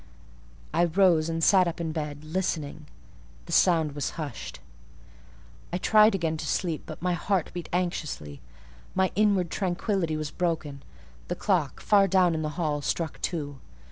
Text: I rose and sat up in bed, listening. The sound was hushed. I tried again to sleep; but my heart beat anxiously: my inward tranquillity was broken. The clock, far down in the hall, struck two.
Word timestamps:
I 0.73 0.85
rose 0.85 1.29
and 1.29 1.43
sat 1.43 1.67
up 1.67 1.79
in 1.79 1.91
bed, 1.91 2.23
listening. 2.23 2.87
The 3.45 3.51
sound 3.51 3.91
was 3.91 4.09
hushed. 4.17 4.59
I 5.71 5.77
tried 5.77 6.15
again 6.15 6.37
to 6.37 6.47
sleep; 6.47 6.81
but 6.87 7.03
my 7.03 7.13
heart 7.13 7.53
beat 7.53 7.69
anxiously: 7.71 8.41
my 8.95 9.11
inward 9.13 9.51
tranquillity 9.51 10.17
was 10.17 10.31
broken. 10.31 10.81
The 11.27 11.35
clock, 11.35 11.81
far 11.81 12.07
down 12.07 12.33
in 12.33 12.41
the 12.41 12.49
hall, 12.57 12.81
struck 12.81 13.21
two. 13.21 13.59